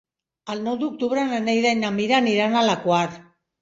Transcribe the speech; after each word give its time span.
El 0.53 0.63
nou 0.67 0.79
d'octubre 0.85 1.27
na 1.35 1.43
Neida 1.51 1.77
i 1.79 1.81
na 1.85 1.95
Mira 2.01 2.21
aniran 2.25 2.61
a 2.65 2.69
la 2.73 2.81
Quar. 2.85 3.09